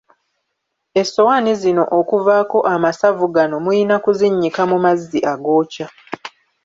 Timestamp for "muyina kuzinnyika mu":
3.65-4.77